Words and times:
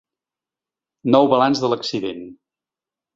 Nou 1.15 1.29
balanç 1.33 1.61
de 1.65 1.69
l’accident. 1.73 2.25